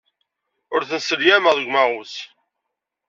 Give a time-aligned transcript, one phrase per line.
[0.73, 2.15] Ur ten-sselyameɣ deg umaɣus.